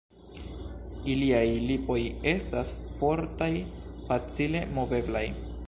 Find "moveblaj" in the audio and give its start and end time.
4.79-5.27